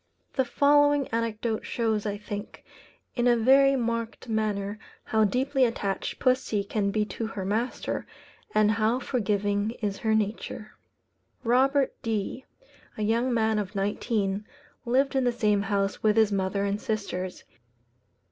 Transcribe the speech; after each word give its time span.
The 0.33 0.45
following 0.45 1.07
anecdote 1.09 1.63
shows, 1.63 2.07
I 2.07 2.17
think, 2.17 2.63
in 3.13 3.27
a 3.27 3.37
very 3.37 3.75
marked 3.75 4.27
manner, 4.27 4.79
how 5.03 5.25
deeply 5.25 5.63
attached 5.63 6.17
pussy 6.17 6.63
can 6.63 6.89
be 6.89 7.05
to 7.05 7.27
her 7.27 7.45
master, 7.45 8.07
and 8.55 8.71
how 8.71 8.97
forgiving 8.97 9.75
is 9.79 9.99
her 9.99 10.15
nature. 10.15 10.71
Robert 11.43 11.93
D, 12.01 12.45
a 12.97 13.03
young 13.03 13.31
man 13.31 13.59
of 13.59 13.75
nineteen, 13.75 14.43
lived 14.87 15.15
in 15.15 15.23
the 15.23 15.31
same 15.31 15.61
house 15.61 16.01
with 16.01 16.17
his 16.17 16.31
mother 16.31 16.65
and 16.65 16.81
sisters. 16.81 17.43